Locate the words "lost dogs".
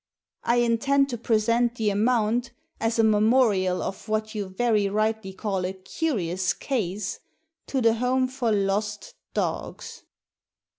8.51-10.01